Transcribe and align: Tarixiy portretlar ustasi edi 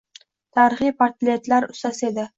Tarixiy 0.59 0.93
portretlar 1.03 1.71
ustasi 1.77 2.09
edi 2.13 2.27